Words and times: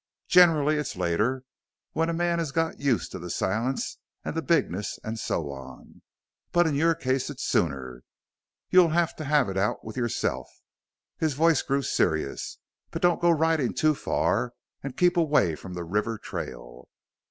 Generally 0.27 0.77
it's 0.77 0.95
later, 0.95 1.43
when 1.91 2.09
a 2.09 2.11
man 2.13 2.39
has 2.39 2.51
got 2.51 2.79
used 2.79 3.11
to 3.11 3.19
the 3.19 3.29
silence 3.29 3.99
an' 4.25 4.33
the 4.33 4.41
bigness 4.41 4.97
an' 5.03 5.17
so 5.17 5.51
on. 5.51 6.01
But 6.51 6.65
in 6.65 6.73
your 6.73 6.95
case 6.95 7.29
it's 7.29 7.43
sooner. 7.43 8.01
You'll 8.71 8.89
have 8.89 9.15
to 9.17 9.23
have 9.23 9.47
it 9.47 9.57
out 9.57 9.85
with 9.85 9.97
yourself." 9.97 10.49
His 11.19 11.35
voice 11.35 11.61
grew 11.61 11.83
serious. 11.83 12.57
"But 12.89 13.03
don't 13.03 13.21
go 13.21 13.29
ridin' 13.29 13.75
too 13.75 13.93
far. 13.93 14.53
An' 14.81 14.93
keep 14.93 15.17
away 15.17 15.53
from 15.55 15.75
the 15.75 15.83
river 15.83 16.17
trail." 16.17 16.89